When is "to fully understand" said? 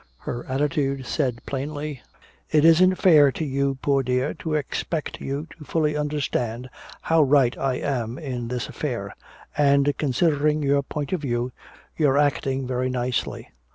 5.55-6.71